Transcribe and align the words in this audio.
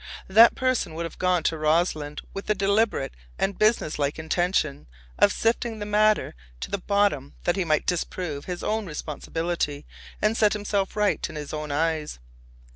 That 0.27 0.55
person 0.55 0.95
would 0.95 1.05
have 1.05 1.19
gone 1.19 1.43
to 1.43 1.59
Rossland 1.59 2.21
with 2.33 2.47
the 2.47 2.55
deliberate 2.55 3.13
and 3.37 3.59
businesslike 3.59 4.17
intention 4.17 4.87
of 5.19 5.31
sifting 5.31 5.77
the 5.77 5.85
matter 5.85 6.33
to 6.61 6.71
the 6.71 6.79
bottom 6.79 7.35
that 7.43 7.55
he 7.55 7.63
might 7.65 7.85
disprove 7.85 8.45
his 8.45 8.63
own 8.63 8.87
responsibility 8.87 9.85
and 10.19 10.35
set 10.35 10.53
himself 10.53 10.95
right 10.95 11.29
in 11.29 11.35
his 11.35 11.53
own 11.53 11.71
eyes. 11.71 12.17